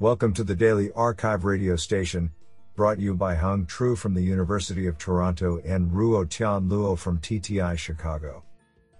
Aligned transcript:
Welcome 0.00 0.34
to 0.34 0.42
the 0.42 0.56
Daily 0.56 0.90
Archive 0.96 1.44
radio 1.44 1.76
station, 1.76 2.32
brought 2.74 2.98
you 2.98 3.14
by 3.14 3.36
Hung 3.36 3.64
Tru 3.64 3.94
from 3.94 4.12
the 4.12 4.20
University 4.20 4.88
of 4.88 4.98
Toronto 4.98 5.60
and 5.64 5.88
Ruo 5.88 6.28
Tian 6.28 6.68
Luo 6.68 6.98
from 6.98 7.20
TTI 7.20 7.78
Chicago. 7.78 8.42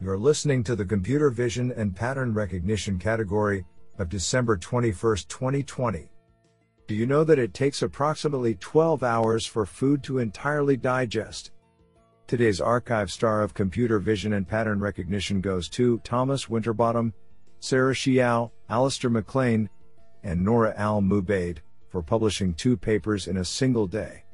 You're 0.00 0.16
listening 0.16 0.62
to 0.62 0.76
the 0.76 0.84
Computer 0.84 1.30
Vision 1.30 1.72
and 1.72 1.96
Pattern 1.96 2.32
Recognition 2.32 3.00
category 3.00 3.64
of 3.98 4.08
December 4.08 4.56
21, 4.56 5.16
2020. 5.28 6.08
Do 6.86 6.94
you 6.94 7.06
know 7.06 7.24
that 7.24 7.40
it 7.40 7.54
takes 7.54 7.82
approximately 7.82 8.54
12 8.54 9.02
hours 9.02 9.44
for 9.44 9.66
food 9.66 10.00
to 10.04 10.20
entirely 10.20 10.76
digest? 10.76 11.50
Today's 12.28 12.60
archive 12.60 13.10
star 13.10 13.42
of 13.42 13.52
computer 13.52 13.98
vision 13.98 14.34
and 14.34 14.46
pattern 14.46 14.78
recognition 14.78 15.40
goes 15.40 15.68
to 15.70 15.98
Thomas 16.04 16.48
Winterbottom, 16.48 17.12
Sarah 17.58 17.94
Hsiao, 17.94 18.52
Alistair 18.68 19.10
MacLean, 19.10 19.68
and 20.24 20.42
Nora 20.42 20.74
Al 20.76 21.00
Mubaid 21.00 21.58
for 21.88 22.02
publishing 22.02 22.54
two 22.54 22.76
papers 22.76 23.28
in 23.28 23.36
a 23.36 23.44
single 23.44 23.86
day. 23.86 24.24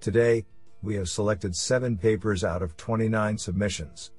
Today, 0.00 0.46
we 0.82 0.94
have 0.94 1.08
selected 1.08 1.54
seven 1.54 1.98
papers 1.98 2.42
out 2.42 2.62
of 2.62 2.76
29 2.76 3.36
submissions. 3.36 4.12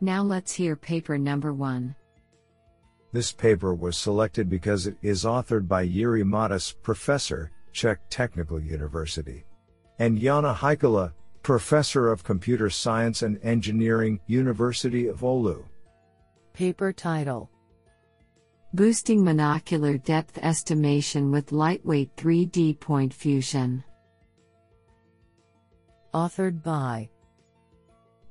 Now 0.00 0.22
let's 0.22 0.52
hear 0.52 0.76
paper 0.76 1.18
number 1.18 1.52
one. 1.52 1.94
This 3.12 3.32
paper 3.32 3.74
was 3.74 3.96
selected 3.96 4.48
because 4.48 4.86
it 4.86 4.96
is 5.02 5.24
authored 5.24 5.66
by 5.68 5.86
Jiří 5.86 6.22
Matas, 6.24 6.74
professor, 6.82 7.50
Czech 7.72 8.00
Technical 8.10 8.60
University, 8.60 9.44
and 9.98 10.18
Janne 10.18 10.54
Heikkilä, 10.54 11.12
professor 11.42 12.10
of 12.10 12.24
computer 12.24 12.68
science 12.68 13.22
and 13.22 13.38
engineering, 13.42 14.20
University 14.26 15.06
of 15.06 15.20
Oulu. 15.20 15.64
Paper 16.52 16.92
title 16.92 17.48
Boosting 18.74 19.22
monocular 19.22 20.02
depth 20.02 20.38
estimation 20.38 21.30
with 21.30 21.52
lightweight 21.52 22.14
3D 22.16 22.78
point 22.78 23.14
fusion. 23.14 23.82
Authored 26.12 26.62
by 26.62 27.08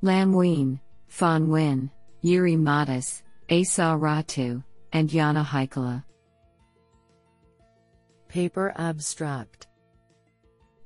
Lam 0.01 0.33
Nguyen, 0.33 0.79
Phong 1.07 1.47
Nguyen, 1.47 1.89
Jiří 2.23 2.57
Matas, 2.57 3.23
Esa 3.49 3.97
Rahtu, 3.97 4.63
and 4.93 5.09
Janne 5.09 5.43
Heikkilä. 5.43 6.03
Paper 8.27 8.73
Abstract 8.77 9.67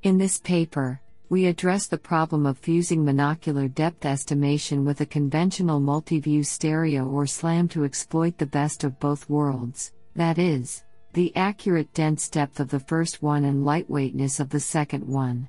In 0.03 0.17
this 0.17 0.39
paper, 0.39 1.01
we 1.29 1.45
address 1.45 1.85
the 1.85 1.97
problem 1.97 2.47
of 2.47 2.57
fusing 2.57 3.05
monocular 3.05 3.71
depth 3.73 4.03
estimation 4.03 4.83
with 4.83 5.01
a 5.01 5.05
conventional 5.05 5.79
multi-view 5.79 6.43
stereo 6.43 7.07
or 7.07 7.27
SLAM 7.27 7.67
to 7.67 7.83
exploit 7.83 8.37
the 8.37 8.45
best 8.47 8.83
of 8.83 8.99
both 8.99 9.29
worlds, 9.29 9.93
that 10.15 10.39
is, 10.39 10.83
the 11.13 11.35
accurate 11.35 11.93
dense 11.93 12.29
depth 12.29 12.59
of 12.59 12.69
the 12.69 12.79
first 12.79 13.21
one 13.21 13.45
and 13.45 13.63
lightweightness 13.63 14.39
of 14.39 14.49
the 14.49 14.59
second 14.59 15.07
one. 15.07 15.47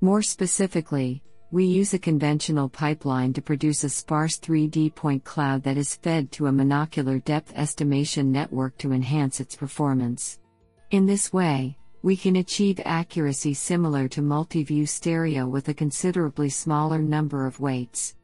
More 0.00 0.22
specifically, 0.22 1.24
we 1.50 1.64
use 1.64 1.92
a 1.92 1.98
conventional 1.98 2.68
pipeline 2.68 3.32
to 3.32 3.42
produce 3.42 3.82
a 3.82 3.88
sparse 3.88 4.38
3D 4.38 4.94
point 4.94 5.24
cloud 5.24 5.62
that 5.64 5.76
is 5.76 5.96
fed 5.96 6.30
to 6.32 6.46
a 6.46 6.52
monocular 6.52 7.24
depth 7.24 7.52
estimation 7.56 8.30
network 8.30 8.78
to 8.78 8.92
enhance 8.92 9.40
its 9.40 9.56
performance. 9.56 10.38
In 10.90 11.06
this 11.06 11.32
way, 11.32 11.78
we 12.06 12.16
can 12.16 12.36
achieve 12.36 12.80
accuracy 12.84 13.52
similar 13.52 14.06
to 14.06 14.22
multi-view 14.22 14.86
stereo 14.86 15.44
with 15.44 15.68
a 15.68 15.74
considerably 15.74 16.48
smaller 16.48 17.00
number 17.00 17.48
of 17.48 17.58
weights. 17.58 18.14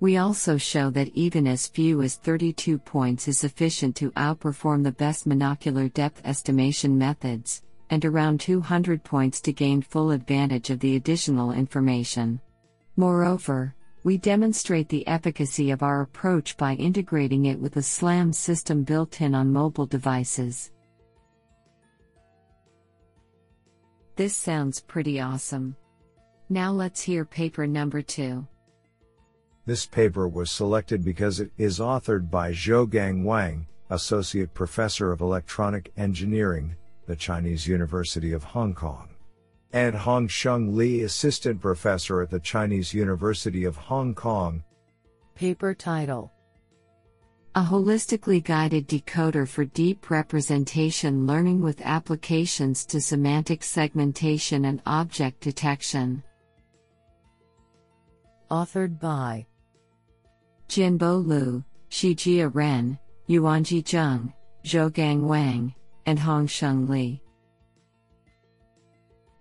We 0.00 0.16
also 0.16 0.56
show 0.56 0.90
that 0.90 1.14
even 1.14 1.46
as 1.46 1.68
few 1.68 2.02
as 2.02 2.16
32 2.16 2.78
points 2.78 3.28
is 3.28 3.38
sufficient 3.38 3.94
to 3.94 4.10
outperform 4.16 4.82
the 4.82 4.90
best 4.90 5.28
monocular 5.28 5.94
depth 5.94 6.20
estimation 6.24 6.98
methods, 6.98 7.62
and 7.90 8.04
around 8.04 8.40
200 8.40 9.04
points 9.04 9.40
to 9.42 9.52
gain 9.52 9.82
full 9.82 10.10
advantage 10.10 10.70
of 10.70 10.80
the 10.80 10.96
additional 10.96 11.52
information. 11.52 12.40
Moreover, 12.96 13.72
we 14.02 14.18
demonstrate 14.18 14.88
the 14.88 15.06
efficacy 15.06 15.70
of 15.70 15.84
our 15.84 16.00
approach 16.00 16.56
by 16.56 16.74
integrating 16.74 17.44
it 17.44 17.60
with 17.60 17.76
a 17.76 17.82
SLAM 17.82 18.32
system 18.32 18.82
built 18.82 19.20
in 19.20 19.32
on 19.36 19.52
mobile 19.52 19.86
devices. 19.86 20.72
This 24.18 24.34
sounds 24.34 24.80
pretty 24.80 25.20
awesome. 25.20 25.76
Now 26.48 26.72
let's 26.72 27.00
hear 27.00 27.24
paper 27.24 27.68
number 27.68 28.02
two. 28.02 28.48
This 29.64 29.86
paper 29.86 30.26
was 30.26 30.50
selected 30.50 31.04
because 31.04 31.38
it 31.38 31.52
is 31.56 31.78
authored 31.78 32.28
by 32.28 32.50
Xiaogang 32.50 33.22
Wang, 33.22 33.68
Associate 33.90 34.52
Professor 34.52 35.12
of 35.12 35.20
Electronic 35.20 35.92
Engineering, 35.96 36.74
the 37.06 37.14
Chinese 37.14 37.68
University 37.68 38.32
of 38.32 38.42
Hong 38.42 38.74
Kong, 38.74 39.08
and 39.72 39.94
Hongsheng 39.94 40.74
Li, 40.74 41.04
Assistant 41.04 41.60
Professor 41.60 42.20
at 42.20 42.30
the 42.30 42.40
Chinese 42.40 42.92
University 42.92 43.62
of 43.62 43.76
Hong 43.76 44.16
Kong. 44.16 44.64
Paper 45.36 45.74
title 45.74 46.32
a 47.58 47.60
holistically 47.60 48.40
guided 48.40 48.86
decoder 48.86 49.46
for 49.46 49.64
deep 49.64 50.10
representation 50.10 51.26
learning 51.26 51.60
with 51.60 51.80
applications 51.80 52.86
to 52.86 53.00
semantic 53.00 53.64
segmentation 53.64 54.66
and 54.66 54.80
object 54.86 55.40
detection. 55.40 56.22
Authored 58.48 59.00
by 59.00 59.44
Jianbo 60.68 61.26
Liu, 61.26 61.64
Shijia 61.90 62.48
Ren, 62.54 62.96
Yuanjie 63.28 63.82
Zheng, 63.82 64.32
Xiaogang 64.64 65.22
Wang, 65.22 65.74
and 66.06 66.16
Hongsheng 66.16 66.88
Li. 66.88 67.20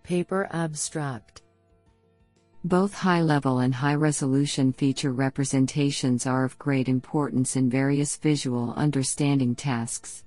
Paper 0.02 0.48
Abstract 0.50 1.44
both 2.64 2.94
high 2.94 3.22
level 3.22 3.60
and 3.60 3.74
high 3.74 3.96
resolution 3.96 4.74
feature 4.74 5.14
representations 5.14 6.26
are 6.26 6.44
of 6.44 6.58
great 6.60 6.90
importance 6.90 7.56
in 7.56 7.70
various 7.70 8.18
visual 8.18 8.74
understanding 8.76 9.56
tasks. 9.56 10.24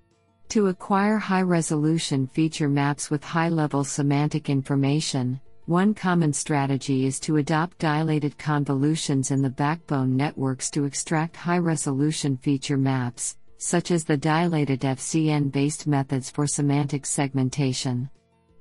To 0.50 0.68
acquire 0.68 1.18
high 1.18 1.42
resolution 1.42 2.26
feature 2.26 2.68
maps 2.68 3.10
with 3.10 3.22
high 3.22 3.48
level 3.48 3.84
semantic 3.84 4.50
information, 4.50 5.40
one 5.66 5.94
common 5.94 6.32
strategy 6.32 7.06
is 7.06 7.20
to 7.20 7.36
adopt 7.36 7.78
dilated 7.78 8.36
convolutions 8.38 9.30
in 9.30 9.42
the 9.42 9.50
backbone 9.50 10.16
networks 10.16 10.70
to 10.70 10.84
extract 10.84 11.36
high 11.36 11.58
resolution 11.58 12.36
feature 12.36 12.76
maps, 12.76 13.36
such 13.58 13.90
as 13.90 14.02
the 14.02 14.16
dilated 14.16 14.80
FCN 14.80 15.52
based 15.52 15.86
methods 15.86 16.30
for 16.30 16.46
semantic 16.46 17.06
segmentation. 17.06 18.10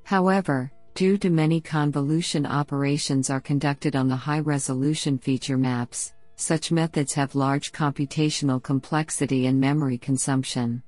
However, 0.04 0.72
due 0.96 1.18
to 1.18 1.30
many 1.30 1.62
convolution 1.62 2.46
operations 2.46 3.30
are 3.30 3.40
conducted 3.40 3.96
on 3.96 4.08
the 4.08 4.16
high 4.16 4.40
resolution 4.40 5.18
feature 5.18 5.58
maps, 5.58 6.14
such 6.36 6.72
methods 6.72 7.14
have 7.14 7.36
large 7.36 7.72
computational 7.72 8.62
complexity 8.62 9.48
and 9.48 9.60
memory 9.60 9.98
consumption. 9.98 10.82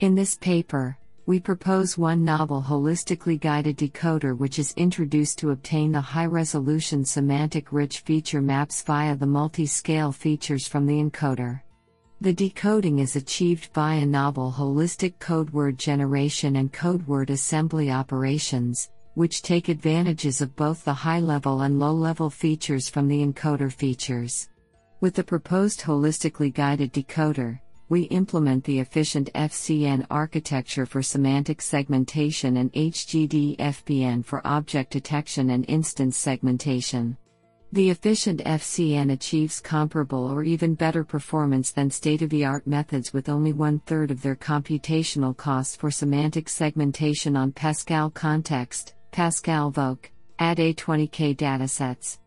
In 0.00 0.14
this 0.14 0.36
paper, 0.36 0.98
we 1.26 1.38
propose 1.38 1.96
one 1.96 2.24
novel 2.24 2.60
holistically 2.60 3.40
guided 3.40 3.76
decoder 3.76 4.36
which 4.36 4.58
is 4.58 4.74
introduced 4.76 5.38
to 5.38 5.50
obtain 5.50 5.92
the 5.92 6.00
high 6.00 6.26
resolution 6.26 7.04
semantic 7.04 7.72
rich 7.72 8.00
feature 8.00 8.40
maps 8.40 8.82
via 8.82 9.14
the 9.14 9.26
multi 9.26 9.66
scale 9.66 10.10
features 10.10 10.66
from 10.66 10.86
the 10.86 11.00
encoder. 11.00 11.60
The 12.20 12.32
decoding 12.32 12.98
is 12.98 13.16
achieved 13.16 13.70
via 13.72 14.04
novel 14.04 14.52
holistic 14.54 15.18
code 15.18 15.50
word 15.50 15.78
generation 15.78 16.56
and 16.56 16.72
code 16.72 17.06
word 17.06 17.30
assembly 17.30 17.90
operations, 17.90 18.90
which 19.14 19.42
take 19.42 19.68
advantages 19.68 20.40
of 20.40 20.56
both 20.56 20.84
the 20.84 20.94
high 20.94 21.20
level 21.20 21.62
and 21.62 21.78
low 21.78 21.92
level 21.92 22.30
features 22.30 22.88
from 22.88 23.08
the 23.08 23.24
encoder 23.24 23.72
features. 23.72 24.48
With 25.00 25.14
the 25.14 25.24
proposed 25.24 25.80
holistically 25.80 26.52
guided 26.52 26.92
decoder, 26.92 27.60
we 27.88 28.02
implement 28.02 28.62
the 28.64 28.78
efficient 28.78 29.30
FCN 29.34 30.06
architecture 30.10 30.86
for 30.86 31.02
semantic 31.02 31.60
segmentation 31.60 32.58
and 32.58 32.72
HGD 32.72 33.56
FPN 33.56 34.24
for 34.24 34.46
object 34.46 34.92
detection 34.92 35.50
and 35.50 35.64
instance 35.68 36.16
segmentation. 36.16 37.16
The 37.72 37.90
efficient 37.90 38.40
FCN 38.44 39.12
achieves 39.12 39.60
comparable 39.60 40.26
or 40.26 40.42
even 40.44 40.74
better 40.74 41.02
performance 41.02 41.72
than 41.72 41.90
state 41.90 42.20
of 42.22 42.30
the 42.30 42.44
art 42.44 42.66
methods 42.66 43.12
with 43.12 43.28
only 43.28 43.52
one 43.52 43.78
third 43.80 44.10
of 44.10 44.22
their 44.22 44.36
computational 44.36 45.36
cost 45.36 45.78
for 45.78 45.90
semantic 45.90 46.48
segmentation 46.48 47.36
on 47.36 47.52
Pascal 47.52 48.10
context, 48.10 48.94
Pascal 49.10 49.72
Voc, 49.72 50.06
add 50.38 50.58
A20K 50.58 51.36
datasets. 51.36 52.18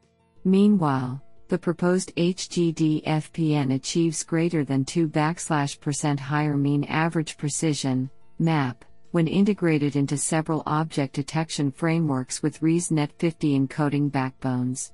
Meanwhile, 0.43 1.21
the 1.47 1.57
proposed 1.57 2.15
HGD 2.15 3.03
FPN 3.05 3.75
achieves 3.75 4.23
greater 4.23 4.63
than 4.63 4.85
2 4.85 5.07
backslash 5.07 5.79
percent 5.79 6.19
higher 6.19 6.57
mean 6.57 6.83
average 6.85 7.37
precision, 7.37 8.09
MAP, 8.39 8.83
when 9.11 9.27
integrated 9.27 9.95
into 9.95 10.17
several 10.17 10.63
object 10.65 11.13
detection 11.13 11.71
frameworks 11.71 12.41
with 12.41 12.59
ResNet 12.61 13.11
50 13.19 13.59
encoding 13.59 14.11
backbones. 14.11 14.91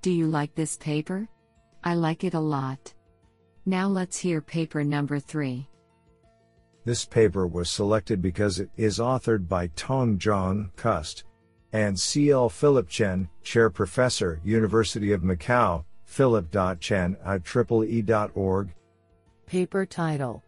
Do 0.00 0.12
you 0.12 0.28
like 0.28 0.54
this 0.54 0.76
paper? 0.76 1.28
I 1.82 1.94
like 1.94 2.22
it 2.22 2.34
a 2.34 2.40
lot. 2.40 2.94
Now 3.66 3.88
let's 3.88 4.16
hear 4.16 4.40
paper 4.40 4.84
number 4.84 5.18
3. 5.18 5.68
This 6.84 7.04
paper 7.04 7.46
was 7.46 7.68
selected 7.68 8.22
because 8.22 8.58
it 8.58 8.70
is 8.76 8.98
authored 8.98 9.48
by 9.48 9.68
Tong 9.68 10.18
Zhang 10.18 10.74
Cust 10.76 11.24
and 11.72 11.98
C.L. 11.98 12.48
Philip 12.48 12.88
Chen, 12.88 13.28
Chair 13.42 13.70
Professor, 13.70 14.40
University 14.44 15.12
of 15.12 15.22
Macau, 15.22 15.84
philip.chen 16.06 17.16
at 17.24 17.44
triple-e.org. 17.44 18.74
Paper 19.46 19.86
title 19.86 20.42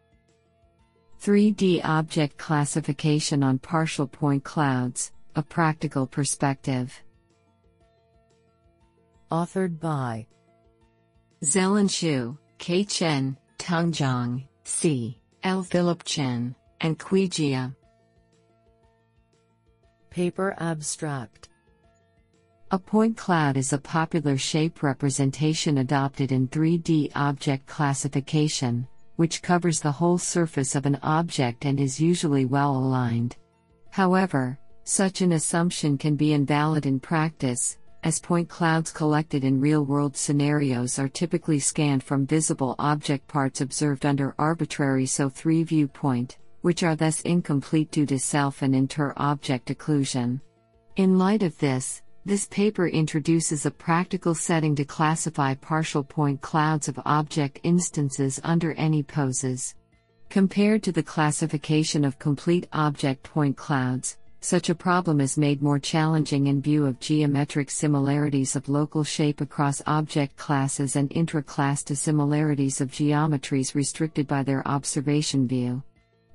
3D 1.23 1.85
Object 1.85 2.39
Classification 2.39 3.43
on 3.43 3.59
Partial 3.59 4.07
Point 4.07 4.43
Clouds 4.43 5.13
A 5.37 5.43
Practical 5.43 6.07
Perspective. 6.07 7.03
Authored 9.31 9.79
by 9.79 10.27
Zelin 11.45 11.89
Xu, 11.89 12.39
K. 12.59 12.85
Chen, 12.85 13.37
Tong 13.59 13.93
Zhang, 13.93 14.47
C. 14.65 15.20
L. 15.43 15.63
Philip 15.63 16.05
Chen, 16.05 16.55
and 16.83 16.99
Kui 16.99 17.27
Jia. 17.27 17.75
Paper 20.11 20.55
Abstract 20.59 21.49
A 22.73 22.79
point 22.79 23.17
cloud 23.17 23.57
is 23.57 23.73
a 23.73 23.79
popular 23.79 24.37
shape 24.37 24.83
representation 24.83 25.79
adopted 25.79 26.31
in 26.31 26.47
3D 26.49 27.13
object 27.15 27.67
classification, 27.67 28.87
which 29.17 29.41
covers 29.41 29.81
the 29.81 29.91
whole 29.91 30.19
surface 30.19 30.75
of 30.75 30.85
an 30.85 30.99
object 31.03 31.65
and 31.65 31.81
is 31.81 31.99
usually 31.99 32.45
well 32.45 32.77
aligned. 32.77 33.37
However, 33.89 34.59
such 34.85 35.23
an 35.23 35.33
assumption 35.33 35.97
can 35.97 36.17
be 36.17 36.35
invalid 36.35 36.85
in 36.85 37.01
practice, 37.01 37.79
as 38.05 38.21
point 38.21 38.49
clouds 38.49 38.93
collected 38.93 39.45
in 39.45 39.61
real 39.61 39.85
world 39.85 40.17
scenarios 40.17 40.99
are 40.99 41.09
typically 41.09 41.59
scanned 41.59 42.03
from 42.03 42.27
visible 42.27 42.75
object 42.79 43.27
parts 43.29 43.61
observed 43.61 44.07
under 44.07 44.35
arbitrary 44.39 45.05
SO3 45.05 45.65
viewpoint 45.65 46.37
which 46.63 46.83
are 46.83 46.97
thus 46.97 47.23
incomplete 47.23 47.91
due 47.91 48.07
to 48.07 48.19
self 48.19 48.63
and 48.63 48.75
inter 48.75 49.13
object 49.17 49.69
occlusion. 49.69 50.41
In 50.97 51.19
light 51.19 51.43
of 51.43 51.57
this, 51.59 52.03
this 52.27 52.47
paper 52.47 52.87
introduces 52.87 53.65
a 53.65 53.71
practical 53.71 54.35
setting 54.35 54.75
to 54.77 54.85
classify 54.85 55.55
partial 55.55 56.05
point 56.05 56.41
clouds 56.43 56.89
of 56.89 57.01
object 57.07 57.61
instances 57.63 58.39
under 58.45 58.73
any 58.75 59.03
poses. 59.03 59.75
Compared 60.29 60.83
to 60.83 60.93
the 60.93 61.03
classification 61.03 62.05
of 62.05 62.19
complete 62.19 62.69
object 62.73 63.23
point 63.23 63.57
clouds, 63.57 64.19
such 64.41 64.71
a 64.71 64.75
problem 64.75 65.21
is 65.21 65.37
made 65.37 65.63
more 65.63 65.79
challenging 65.79 66.47
in 66.47 66.63
view 66.63 66.87
of 66.87 66.99
geometric 66.99 67.71
similarities 67.71 68.57
of 68.57 68.71
local 68.71 69.05
shape 69.05 69.43
across 69.43 69.83
object 69.87 70.37
classes 70.37 70.97
and 70.97 71.13
intra-class 71.13 71.83
dissimilarities 71.83 72.81
of 72.81 72.91
geometries 72.91 73.75
restricted 73.75 74.27
by 74.27 74.43
their 74.43 74.67
observation 74.67 75.47
view. 75.47 75.83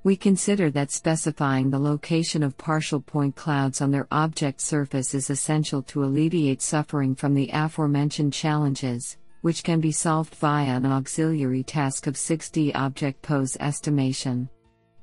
We 0.04 0.16
consider 0.16 0.70
that 0.70 0.92
specifying 0.92 1.72
the 1.72 1.80
location 1.80 2.44
of 2.44 2.60
partial 2.60 3.02
point 3.02 3.36
clouds 3.36 3.82
on 3.82 3.90
their 3.90 4.08
object 4.12 4.62
surface 4.62 5.16
is 5.16 5.32
essential 5.32 5.82
to 5.82 6.04
alleviate 6.04 6.62
suffering 6.62 7.16
from 7.16 7.34
the 7.34 7.50
aforementioned 7.52 8.32
challenges, 8.32 9.18
which 9.42 9.64
can 9.64 9.80
be 9.80 9.92
solved 9.92 10.36
via 10.36 10.76
an 10.76 10.86
auxiliary 10.86 11.64
task 11.64 12.06
of 12.06 12.14
6D 12.14 12.76
object 12.76 13.24
pose 13.24 13.58
estimation. 13.60 14.48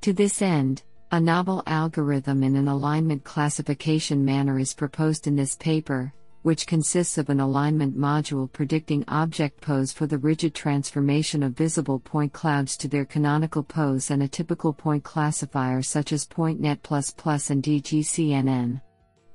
To 0.01 0.13
this 0.13 0.41
end, 0.41 0.83
a 1.13 1.19
novel 1.19 1.61
algorithm 1.67 2.41
in 2.41 2.55
an 2.55 2.67
alignment 2.67 3.23
classification 3.23 4.25
manner 4.25 4.57
is 4.57 4.73
proposed 4.73 5.27
in 5.27 5.35
this 5.35 5.55
paper, 5.55 6.11
which 6.41 6.65
consists 6.65 7.19
of 7.19 7.29
an 7.29 7.39
alignment 7.39 7.95
module 7.95 8.51
predicting 8.51 9.05
object 9.07 9.61
pose 9.61 9.91
for 9.91 10.07
the 10.07 10.17
rigid 10.17 10.55
transformation 10.55 11.43
of 11.43 11.53
visible 11.53 11.99
point 11.99 12.33
clouds 12.33 12.75
to 12.75 12.87
their 12.87 13.05
canonical 13.05 13.61
pose 13.61 14.09
and 14.09 14.23
a 14.23 14.27
typical 14.27 14.73
point 14.73 15.03
classifier 15.03 15.83
such 15.83 16.11
as 16.13 16.25
PointNet++ 16.25 17.49
and 17.51 17.61
DGCNN. 17.61 18.81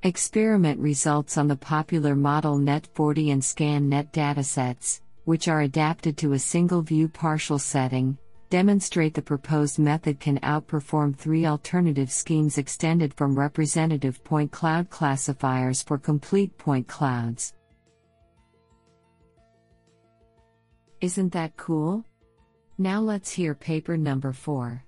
Experiment 0.03 0.81
results 0.81 1.37
on 1.37 1.47
the 1.47 1.55
popular 1.55 2.13
Model 2.13 2.57
Net 2.57 2.89
40 2.93 3.31
and 3.31 3.41
ScanNet 3.41 4.11
datasets, 4.11 4.99
which 5.23 5.47
are 5.47 5.61
adapted 5.61 6.17
to 6.17 6.33
a 6.33 6.39
single 6.39 6.81
view 6.81 7.07
partial 7.07 7.57
setting, 7.57 8.17
demonstrate 8.49 9.13
the 9.13 9.21
proposed 9.21 9.77
method 9.77 10.19
can 10.19 10.39
outperform 10.39 11.15
three 11.15 11.45
alternative 11.45 12.11
schemes 12.11 12.57
extended 12.57 13.13
from 13.13 13.37
representative 13.37 14.23
point 14.23 14.51
cloud 14.51 14.89
classifiers 14.89 15.83
for 15.83 15.97
complete 15.97 16.57
point 16.57 16.87
clouds. 16.87 17.53
Isn't 21.01 21.31
that 21.33 21.55
cool? 21.57 22.03
Now 22.77 22.99
let's 22.99 23.31
hear 23.31 23.53
paper 23.53 23.97
number 23.97 24.33
4. 24.33 24.83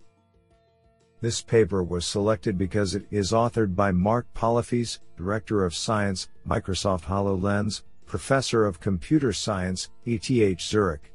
This 1.22 1.42
paper 1.42 1.84
was 1.84 2.06
selected 2.06 2.58
because 2.58 2.96
it 2.96 3.06
is 3.12 3.32
authored 3.32 3.76
by 3.76 3.92
Marc 3.92 4.26
Pollefeys, 4.34 5.00
Director 5.16 5.64
of 5.64 5.76
Science, 5.76 6.30
Microsoft 6.48 7.04
HoloLens, 7.04 7.84
Professor 8.08 8.66
of 8.66 8.80
Computer 8.80 9.32
Science, 9.32 9.90
ETH 10.06 10.60
Zurich. 10.60 11.14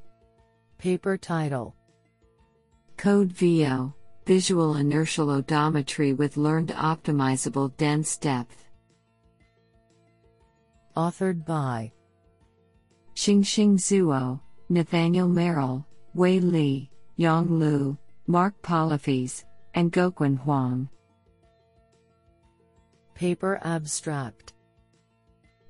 Paper 0.78 1.16
title 1.16 1.75
Code 2.96 3.31
VO 3.32 3.94
Visual 4.26 4.76
Inertial 4.76 5.28
Odometry 5.28 6.16
with 6.16 6.37
Learned 6.38 6.70
Optimizable 6.70 7.76
Dense 7.76 8.16
Depth. 8.16 8.64
Authored 10.96 11.44
by 11.44 11.93
Xingxing 13.14 13.75
Zuo, 13.75 14.40
Nathaniel 14.70 15.28
Merrill, 15.28 15.87
Wei 16.14 16.40
Li, 16.40 16.90
Yang 17.16 17.50
Lu, 17.50 17.98
Marc 18.26 18.60
Pollefeys, 18.62 19.44
and 19.75 19.92
Guoquan 19.92 20.38
Huang. 20.38 20.88
Paper 23.14 23.60
Abstract 23.62 24.54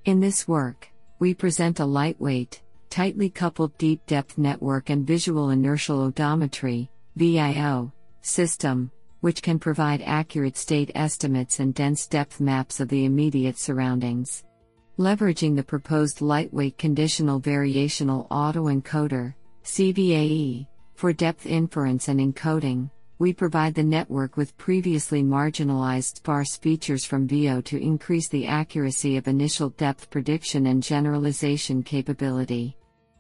In 0.05 0.20
this 0.20 0.46
work, 0.46 0.88
we 1.19 1.34
present 1.34 1.81
a 1.81 1.84
lightweight, 1.84 2.62
tightly 2.88 3.29
coupled 3.29 3.76
deep 3.79 4.06
depth 4.06 4.38
network 4.38 4.90
and 4.90 5.06
visual 5.06 5.50
inertial 5.50 6.11
odometry 6.11 6.88
VIO, 7.17 7.93
system, 8.21 8.91
which 9.21 9.41
can 9.41 9.59
provide 9.59 10.03
accurate 10.03 10.57
state 10.57 10.91
estimates 10.95 11.61
and 11.61 11.75
dense 11.75 12.07
depth 12.07 12.41
maps 12.41 12.79
of 12.79 12.89
the 12.89 13.07
immediate 13.07 13.59
surroundings. 13.59 14.45
Leveraging 14.99 15.57
the 15.57 15.63
proposed 15.63 16.21
lightweight 16.21 16.77
conditional 16.77 17.41
variational 17.41 18.29
autoencoder, 18.29 19.35
CVAE, 19.65 20.67
for 20.94 21.13
depth 21.15 21.46
inference 21.46 22.08
and 22.08 22.20
encoding, 22.20 22.91
we 23.19 23.32
provide 23.32 23.75
the 23.75 23.82
network 23.82 24.37
with 24.37 24.56
previously 24.58 25.23
marginalized 25.23 26.17
sparse 26.17 26.56
features 26.56 27.06
from 27.06 27.27
VIO 27.27 27.63
to 27.63 27.81
increase 27.81 28.29
the 28.29 28.46
accuracy 28.46 29.17
of 29.17 29.27
initial 29.27 29.70
depth 29.70 30.11
prediction 30.11 30.67
and 30.67 30.82
generalization 30.82 31.82
capability. 31.82 32.77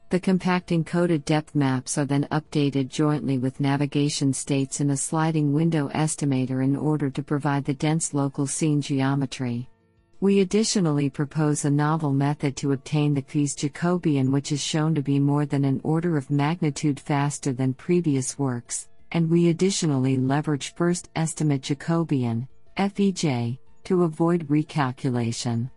The 0.08 0.20
compact 0.20 0.68
encoded 0.68 1.24
depth 1.24 1.56
maps 1.56 1.98
are 1.98 2.04
then 2.04 2.28
updated 2.30 2.88
jointly 2.88 3.38
with 3.38 3.58
navigation 3.58 4.32
states 4.32 4.80
in 4.80 4.90
a 4.90 4.96
sliding 4.96 5.52
window 5.52 5.88
estimator 5.88 6.62
in 6.62 6.76
order 6.76 7.10
to 7.10 7.22
provide 7.24 7.64
the 7.64 7.74
dense 7.74 8.14
local 8.14 8.46
scene 8.46 8.80
geometry. 8.80 9.68
We 10.20 10.40
additionally 10.40 11.10
propose 11.10 11.64
a 11.64 11.70
novel 11.70 12.12
method 12.12 12.56
to 12.58 12.70
obtain 12.70 13.14
the 13.14 13.22
Case 13.22 13.56
Jacobian, 13.56 14.30
which 14.30 14.52
is 14.52 14.62
shown 14.62 14.94
to 14.94 15.02
be 15.02 15.18
more 15.18 15.44
than 15.44 15.64
an 15.64 15.80
order 15.82 16.16
of 16.16 16.30
magnitude 16.30 17.00
faster 17.00 17.52
than 17.52 17.74
previous 17.74 18.38
works, 18.38 18.88
and 19.10 19.28
we 19.28 19.48
additionally 19.48 20.16
leverage 20.16 20.72
first 20.74 21.10
estimate 21.16 21.62
Jacobian, 21.62 22.46
FEJ, 22.78 23.58
to 23.82 24.04
avoid 24.04 24.46
recalculation. 24.46 25.68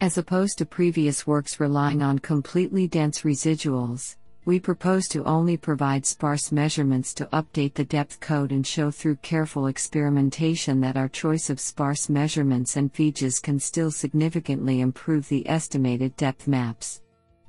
As 0.00 0.16
opposed 0.16 0.56
to 0.58 0.64
previous 0.64 1.26
works 1.26 1.60
relying 1.60 2.00
on 2.00 2.20
completely 2.20 2.88
dense 2.88 3.20
residuals, 3.20 4.16
we 4.46 4.58
propose 4.58 5.06
to 5.08 5.22
only 5.24 5.58
provide 5.58 6.06
sparse 6.06 6.50
measurements 6.50 7.12
to 7.14 7.26
update 7.26 7.74
the 7.74 7.84
depth 7.84 8.18
code 8.18 8.50
and 8.50 8.66
show 8.66 8.90
through 8.90 9.16
careful 9.16 9.66
experimentation 9.66 10.80
that 10.80 10.96
our 10.96 11.08
choice 11.08 11.50
of 11.50 11.60
sparse 11.60 12.08
measurements 12.08 12.76
and 12.76 12.90
features 12.94 13.38
can 13.38 13.60
still 13.60 13.90
significantly 13.90 14.80
improve 14.80 15.28
the 15.28 15.46
estimated 15.46 16.16
depth 16.16 16.48
maps. 16.48 17.02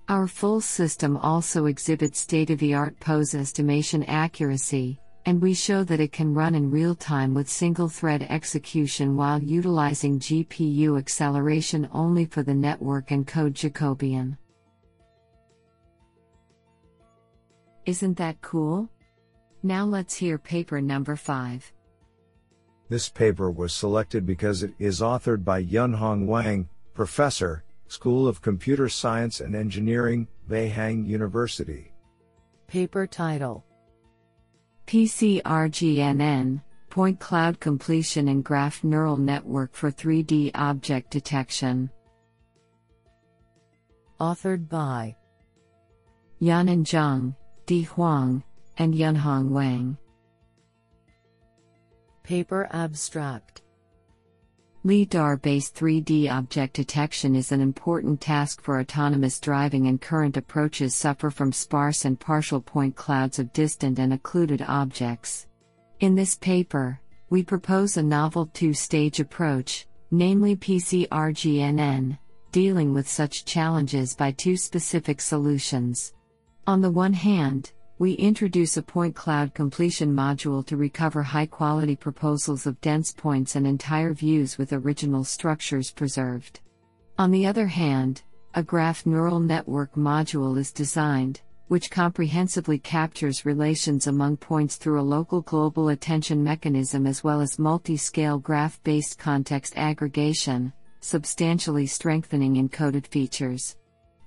Our 0.09 0.27
full 0.27 0.59
system 0.59 1.15
also 1.15 1.67
exhibits 1.67 2.19
state 2.19 2.49
of 2.49 2.59
the 2.59 2.73
art 2.73 2.99
pose 2.99 3.33
estimation 3.33 4.03
accuracy, 4.03 4.99
and 5.25 5.41
we 5.41 5.53
show 5.53 5.83
that 5.83 5.99
it 5.99 6.11
can 6.11 6.33
run 6.33 6.55
in 6.55 6.71
real 6.71 6.95
time 6.95 7.33
with 7.33 7.49
single 7.49 7.87
thread 7.87 8.23
execution 8.29 9.15
while 9.15 9.41
utilizing 9.41 10.19
GPU 10.19 10.97
acceleration 10.97 11.87
only 11.91 12.25
for 12.25 12.43
the 12.43 12.53
network 12.53 13.11
and 13.11 13.27
code 13.27 13.53
Jacobian. 13.53 14.37
Isn't 17.85 18.17
that 18.17 18.41
cool? 18.41 18.89
Now 19.63 19.85
let's 19.85 20.15
hear 20.15 20.37
paper 20.37 20.81
number 20.81 21.15
5. 21.15 21.71
This 22.89 23.09
paper 23.09 23.51
was 23.51 23.73
selected 23.73 24.25
because 24.25 24.63
it 24.63 24.73
is 24.79 25.01
authored 25.01 25.45
by 25.45 25.63
Yunhong 25.63 26.25
Wang, 26.25 26.67
Professor, 26.93 27.63
School 27.87 28.27
of 28.27 28.41
Computer 28.41 28.89
Science 28.89 29.39
and 29.39 29.55
Engineering, 29.55 30.27
Beihang 30.49 31.05
University. 31.05 31.91
Paper 32.67 33.05
title 33.05 33.65
PCRGNN, 34.91 36.61
Point 36.89 37.17
Cloud 37.17 37.61
Completion 37.61 38.27
and 38.27 38.43
Graph 38.43 38.83
Neural 38.83 39.15
Network 39.15 39.73
for 39.73 39.89
3D 39.89 40.51
Object 40.53 41.09
Detection. 41.09 41.89
Authored 44.19 44.67
by 44.67 45.15
Yanan 46.41 46.83
Zhang, 46.83 47.33
Di 47.65 47.83
Huang, 47.83 48.43
and 48.79 48.93
Yunhong 48.93 49.51
Wang. 49.51 49.97
Paper 52.23 52.67
Abstract 52.71 53.60
LiDAR 54.83 55.37
based 55.37 55.75
3D 55.75 56.27
object 56.31 56.73
detection 56.73 57.35
is 57.35 57.51
an 57.51 57.61
important 57.61 58.19
task 58.19 58.63
for 58.63 58.79
autonomous 58.79 59.39
driving, 59.39 59.85
and 59.85 60.01
current 60.01 60.37
approaches 60.37 60.95
suffer 60.95 61.29
from 61.29 61.53
sparse 61.53 62.03
and 62.03 62.19
partial 62.19 62.59
point 62.59 62.95
clouds 62.95 63.37
of 63.37 63.53
distant 63.53 63.99
and 63.99 64.11
occluded 64.11 64.63
objects. 64.63 65.45
In 65.99 66.15
this 66.15 66.33
paper, 66.33 66.99
we 67.29 67.43
propose 67.43 67.97
a 67.97 68.01
novel 68.01 68.49
two 68.53 68.73
stage 68.73 69.19
approach, 69.19 69.85
namely 70.09 70.55
PCRGNN, 70.55 72.17
dealing 72.51 72.91
with 72.91 73.07
such 73.07 73.45
challenges 73.45 74.15
by 74.15 74.31
two 74.31 74.57
specific 74.57 75.21
solutions. 75.21 76.13
On 76.65 76.81
the 76.81 76.89
one 76.89 77.13
hand, 77.13 77.71
we 78.01 78.13
introduce 78.13 78.77
a 78.77 78.81
point 78.81 79.15
cloud 79.15 79.53
completion 79.53 80.11
module 80.11 80.65
to 80.65 80.75
recover 80.75 81.21
high 81.21 81.45
quality 81.45 81.95
proposals 81.95 82.65
of 82.65 82.81
dense 82.81 83.11
points 83.11 83.55
and 83.55 83.67
entire 83.67 84.11
views 84.11 84.57
with 84.57 84.73
original 84.73 85.23
structures 85.23 85.91
preserved. 85.91 86.61
On 87.19 87.29
the 87.29 87.45
other 87.45 87.67
hand, 87.67 88.23
a 88.55 88.63
graph 88.63 89.05
neural 89.05 89.39
network 89.39 89.93
module 89.93 90.57
is 90.57 90.71
designed, 90.71 91.41
which 91.67 91.91
comprehensively 91.91 92.79
captures 92.79 93.45
relations 93.45 94.07
among 94.07 94.37
points 94.37 94.77
through 94.77 94.99
a 94.99 95.03
local 95.17 95.41
global 95.41 95.89
attention 95.89 96.43
mechanism 96.43 97.05
as 97.05 97.23
well 97.23 97.39
as 97.39 97.59
multi 97.59 97.97
scale 97.97 98.39
graph 98.39 98.81
based 98.81 99.19
context 99.19 99.77
aggregation, 99.77 100.73
substantially 101.01 101.85
strengthening 101.85 102.55
encoded 102.55 103.05
features. 103.05 103.75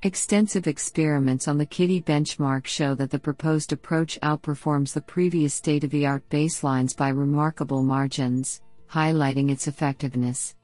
Extensive 0.05 0.67
experiments 0.67 1.49
on 1.49 1.57
the 1.57 1.65
KITTI 1.65 2.05
benchmark 2.05 2.67
show 2.67 2.95
that 2.95 3.11
the 3.11 3.19
proposed 3.19 3.73
approach 3.73 4.21
outperforms 4.21 4.93
the 4.93 5.01
previous 5.01 5.55
state 5.55 5.83
of 5.83 5.89
the 5.89 6.05
art 6.05 6.29
baselines 6.29 6.95
by 6.95 7.09
remarkable 7.09 7.83
margins, 7.83 8.61
highlighting 8.87 9.51
its 9.51 9.67
effectiveness. 9.67 10.57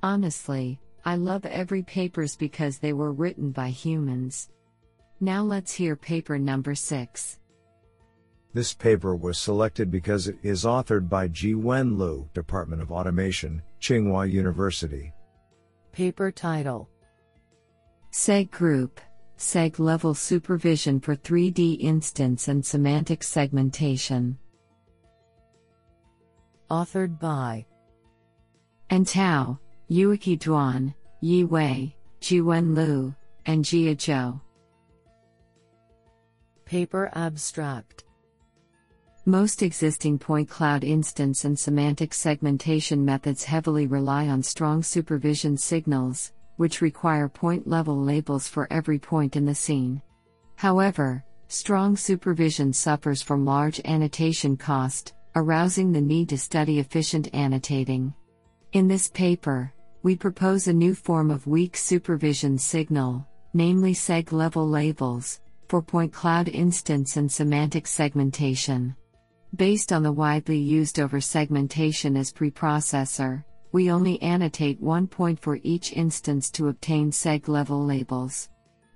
Honestly, 0.00 0.78
I 1.04 1.16
love 1.16 1.44
every 1.44 1.82
papers 1.82 2.36
because 2.36 2.78
they 2.78 2.92
were 2.92 3.10
written 3.10 3.50
by 3.50 3.70
humans. 3.70 4.50
Now 5.18 5.42
let's 5.42 5.74
hear 5.74 5.96
paper 5.96 6.38
number 6.38 6.76
6. 6.76 7.40
This 8.54 8.72
paper 8.74 9.16
was 9.16 9.38
selected 9.38 9.90
because 9.90 10.28
it 10.28 10.38
is 10.44 10.62
authored 10.62 11.08
by 11.08 11.26
Jiwen 11.26 11.98
Lu, 11.98 12.28
Department 12.32 12.80
of 12.80 12.92
Automation, 12.92 13.60
Tsinghua 13.80 14.30
University. 14.30 15.12
Paper 15.96 16.30
title 16.30 16.90
SEG 18.10 18.50
Group 18.50 19.00
SEG 19.38 19.78
Level 19.78 20.12
Supervision 20.12 21.00
for 21.00 21.16
3D 21.16 21.78
Instance 21.80 22.48
and 22.48 22.62
Semantic 22.62 23.22
Segmentation. 23.22 24.36
Authored 26.70 27.18
by 27.18 27.64
Antao, 28.90 29.58
Yueqi 29.90 30.38
Duan, 30.38 30.92
Yi 31.22 31.44
Wei, 31.44 31.96
Jiwen 32.20 32.76
Lu, 32.76 33.14
and 33.46 33.64
Jie 33.64 33.96
Zhou. 33.96 34.38
Paper 36.66 37.10
Abstract 37.14 38.04
Most 39.28 39.64
existing 39.64 40.20
point 40.20 40.48
cloud 40.48 40.84
instance 40.84 41.44
and 41.44 41.58
semantic 41.58 42.14
segmentation 42.14 43.04
methods 43.04 43.42
heavily 43.42 43.88
rely 43.88 44.28
on 44.28 44.40
strong 44.40 44.84
supervision 44.84 45.56
signals, 45.56 46.32
which 46.58 46.80
require 46.80 47.28
point 47.28 47.66
level 47.66 48.00
labels 48.00 48.46
for 48.46 48.68
every 48.70 49.00
point 49.00 49.34
in 49.34 49.44
the 49.44 49.52
scene. 49.52 50.00
However, 50.54 51.24
strong 51.48 51.96
supervision 51.96 52.72
suffers 52.72 53.20
from 53.20 53.44
large 53.44 53.80
annotation 53.84 54.56
cost, 54.56 55.14
arousing 55.34 55.90
the 55.90 56.00
need 56.00 56.28
to 56.28 56.38
study 56.38 56.78
efficient 56.78 57.28
annotating. 57.34 58.14
In 58.74 58.86
this 58.86 59.08
paper, 59.08 59.72
we 60.04 60.14
propose 60.14 60.68
a 60.68 60.72
new 60.72 60.94
form 60.94 61.32
of 61.32 61.48
weak 61.48 61.76
supervision 61.76 62.58
signal, 62.58 63.26
namely 63.54 63.92
seg 63.92 64.30
level 64.30 64.68
labels, 64.68 65.40
for 65.66 65.82
point 65.82 66.12
cloud 66.12 66.48
instance 66.48 67.16
and 67.16 67.30
semantic 67.30 67.88
segmentation. 67.88 68.94
Based 69.56 69.90
on 69.90 70.02
the 70.02 70.12
widely 70.12 70.58
used 70.58 71.00
over 71.00 71.18
segmentation 71.18 72.14
as 72.14 72.30
preprocessor, 72.30 73.42
we 73.72 73.90
only 73.90 74.20
annotate 74.20 74.78
one 74.82 75.06
point 75.06 75.40
for 75.40 75.60
each 75.62 75.94
instance 75.94 76.50
to 76.50 76.68
obtain 76.68 77.10
seg 77.10 77.48
level 77.48 77.82
labels. 77.82 78.50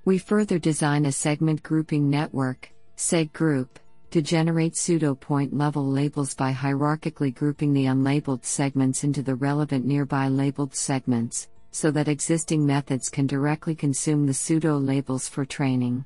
We 0.04 0.18
further 0.18 0.58
design 0.58 1.06
a 1.06 1.12
segment 1.12 1.62
grouping 1.62 2.10
network, 2.10 2.70
seg 2.94 3.32
group, 3.32 3.78
to 4.10 4.20
generate 4.20 4.76
pseudo 4.76 5.14
point 5.14 5.56
level 5.56 5.88
labels 5.88 6.34
by 6.34 6.52
hierarchically 6.52 7.34
grouping 7.34 7.72
the 7.72 7.86
unlabeled 7.86 8.44
segments 8.44 9.02
into 9.02 9.22
the 9.22 9.36
relevant 9.36 9.86
nearby 9.86 10.28
labeled 10.28 10.74
segments, 10.74 11.48
so 11.70 11.90
that 11.90 12.08
existing 12.08 12.66
methods 12.66 13.08
can 13.08 13.26
directly 13.26 13.74
consume 13.74 14.26
the 14.26 14.34
pseudo 14.34 14.76
labels 14.76 15.26
for 15.26 15.46
training. 15.46 16.04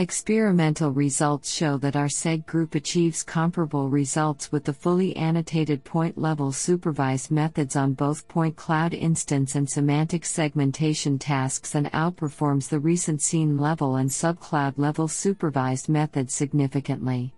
Experimental 0.00 0.92
results 0.92 1.50
show 1.52 1.76
that 1.78 1.96
our 1.96 2.06
SEG 2.06 2.46
group 2.46 2.76
achieves 2.76 3.24
comparable 3.24 3.88
results 3.88 4.52
with 4.52 4.62
the 4.62 4.72
fully 4.72 5.16
annotated 5.16 5.82
point 5.82 6.16
level 6.16 6.52
supervised 6.52 7.32
methods 7.32 7.74
on 7.74 7.94
both 7.94 8.28
point 8.28 8.54
cloud 8.54 8.94
instance 8.94 9.56
and 9.56 9.68
semantic 9.68 10.24
segmentation 10.24 11.18
tasks 11.18 11.74
and 11.74 11.90
outperforms 11.90 12.68
the 12.68 12.78
recent 12.78 13.20
scene 13.20 13.58
level 13.58 13.96
and 13.96 14.08
subcloud 14.08 14.74
level 14.76 15.08
supervised 15.08 15.88
methods 15.88 16.32
significantly. 16.32 17.34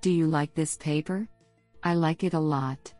Do 0.00 0.10
you 0.10 0.26
like 0.26 0.52
this 0.52 0.76
paper? 0.76 1.28
I 1.84 1.94
like 1.94 2.24
it 2.24 2.34
a 2.34 2.40
lot. 2.40 2.92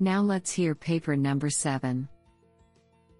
Now 0.00 0.20
let's 0.20 0.52
hear 0.52 0.74
paper 0.74 1.16
number 1.16 1.48
7. 1.48 2.10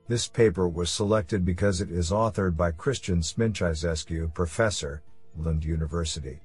This 0.08 0.28
paper 0.28 0.68
was 0.68 0.88
selected 0.88 1.44
because 1.44 1.80
it 1.80 1.90
is 1.90 2.12
authored 2.12 2.56
by 2.56 2.70
Cristian 2.70 3.18
Sminchisescu, 3.25 4.32
professor, 4.32 5.02
Lund 5.36 5.64
University. 5.64 6.40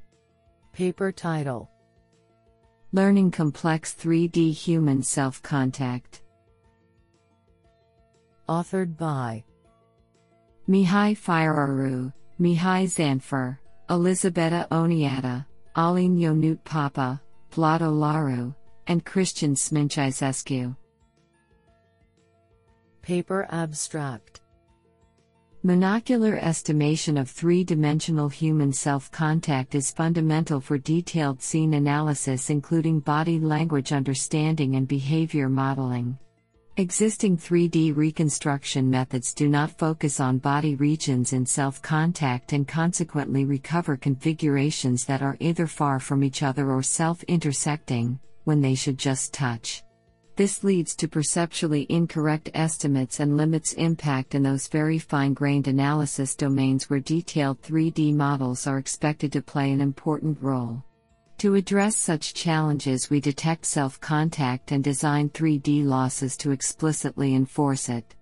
Paper 0.74 1.12
title 1.12 1.70
Learning 2.92 3.30
Complex 3.30 3.94
3D 3.94 4.52
Human 4.54 5.04
Self 5.04 5.44
Contact. 5.44 6.24
Authored 8.50 8.98
by 8.98 9.44
Mihai 10.68 11.16
Fieraru, 11.16 12.12
Mihai 12.40 12.86
Zanfir, 12.86 13.60
Elisabeta 13.90 14.68
Oneata, 14.70 15.46
Alin 15.76 16.18
Ionut 16.18 16.64
Popa, 16.64 17.22
Vlad 17.54 17.82
Olaru, 17.82 18.56
and 18.88 19.06
Cristian 19.06 19.56
Sminchisescu. 19.56 20.76
Paper 23.02 23.48
Abstract 23.50 24.42
Monocular 25.66 26.42
estimation 26.42 27.18
of 27.18 27.30
three 27.30 27.64
dimensional 27.64 28.30
human 28.30 28.72
self 28.72 29.12
contact 29.12 29.74
is 29.76 29.92
fundamental 29.92 30.60
for 30.60 30.78
detailed 30.78 31.42
scene 31.42 31.74
analysis, 31.74 32.50
including 32.50 33.00
body 33.00 33.40
language 33.40 33.92
understanding 33.92 34.76
and 34.76 34.88
behavior 34.88 35.50
modeling. 35.50 36.18
Existing 36.78 37.38
3D 37.38 37.96
reconstruction 37.96 38.90
methods 38.90 39.34
do 39.34 39.50
not 39.50 39.78
focus 39.78 40.20
on 40.20 40.38
body 40.38 40.76
regions 40.76 41.34
in 41.34 41.46
self 41.46 41.82
contact 41.82 42.54
and 42.54 42.68
consequently 42.68 43.46
recover 43.46 43.98
configurations 43.98 45.06
that 45.06 45.22
are 45.22 45.38
either 45.40 45.68
far 45.68 46.00
from 46.00 46.24
each 46.24 46.44
other 46.44 46.72
or 46.72 46.82
self 46.82 47.24
intersecting, 47.24 48.20
when 48.44 48.62
they 48.62 48.74
should 48.74 48.98
just 48.98 49.34
touch. 49.34 49.84
This 50.42 50.64
leads 50.64 50.96
to 50.96 51.08
perceptually 51.08 51.86
incorrect 51.88 52.50
estimates 52.56 53.20
and 53.20 53.38
limits 53.38 53.74
impact 53.74 54.34
in 54.34 54.42
those 54.42 54.68
very 54.68 54.98
fine 54.98 55.36
grained 55.36 55.68
analysis 55.68 56.36
domains 56.36 56.90
where 56.90 57.00
detailed 57.00 57.62
3D 57.62 58.16
models 58.16 58.66
are 58.66 58.80
expected 58.80 59.32
to 59.34 59.44
play 59.44 59.72
an 59.72 59.80
important 59.80 60.40
role. 60.42 60.84
To 61.38 61.54
address 61.54 61.96
such 61.96 62.34
challenges, 62.34 63.12
we 63.12 63.22
detect 63.22 63.68
self 63.68 64.02
contact 64.02 64.72
and 64.72 64.84
design 64.84 65.30
3D 65.30 65.86
losses 65.86 66.36
to 66.38 66.50
explicitly 66.50 67.36
enforce 67.36 67.88
it. 67.88 68.16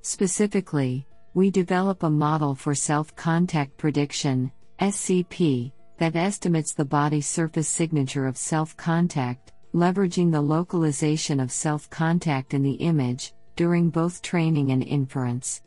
Specifically, 0.00 1.08
we 1.34 1.50
develop 1.50 2.04
a 2.04 2.08
model 2.08 2.54
for 2.54 2.76
self 2.76 3.16
contact 3.16 3.76
prediction, 3.78 4.52
SCP, 4.78 5.72
that 5.98 6.14
estimates 6.14 6.72
the 6.72 6.84
body 6.84 7.20
surface 7.20 7.66
signature 7.66 8.28
of 8.28 8.36
self 8.36 8.76
contact 8.76 9.53
leveraging 9.74 10.30
the 10.30 10.40
localization 10.40 11.40
of 11.40 11.50
self 11.50 11.90
contact 11.90 12.54
in 12.54 12.62
the 12.62 12.74
image, 12.74 13.34
during 13.56 13.90
both 13.90 14.22
training 14.22 14.70
and 14.70 14.84
inference. 14.84 15.62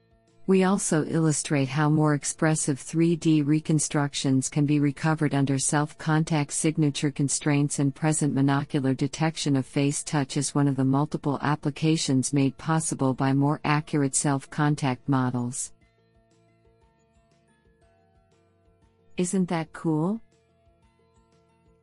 We 0.47 0.63
also 0.65 1.05
illustrate 1.05 1.69
how 1.69 1.91
more 1.91 2.15
expressive 2.15 2.79
3D 2.79 3.47
reconstructions 3.47 4.49
can 4.49 4.65
be 4.65 4.81
recovered 4.81 5.35
under 5.35 5.59
self 5.59 5.99
contact 5.99 6.53
signature 6.53 7.11
constraints, 7.11 7.81
and 7.81 7.95
present 7.95 8.35
monocular 8.35 8.97
detection 8.97 9.57
of 9.57 9.67
face 9.67 10.03
touch 10.03 10.39
is 10.39 10.55
one 10.55 10.69
of 10.69 10.77
the 10.77 10.87
multiple 10.87 11.39
applications 11.43 12.33
made 12.33 12.57
possible 12.57 13.13
by 13.13 13.35
more 13.35 13.61
accurate 13.65 14.15
self 14.15 14.49
contact 14.49 15.07
models. 15.07 15.73
Isn't 19.19 19.49
that 19.49 19.73
cool? 19.73 20.21